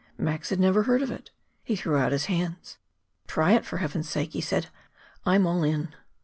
[0.17, 1.29] Max had never heard of it.
[1.63, 2.79] He threw out his hands.
[3.27, 4.65] "Try it, for Heaven's sake," he said.
[5.27, 5.93] "I'm all in."